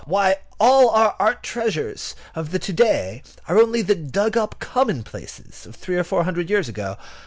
[0.07, 5.75] Why, all our art treasures of to day are only the dug up commonplaces of
[5.75, 6.97] three or four hundred years ago.